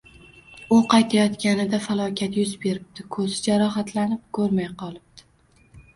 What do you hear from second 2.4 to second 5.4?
yuz beribdi, ko‘zi jarohatlanib, ko‘rmay qolibdi.